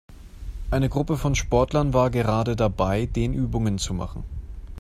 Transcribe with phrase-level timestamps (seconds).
[0.71, 4.23] Eine Gruppe von Sportlern war gerade dabei, Dehnübungen zu machen.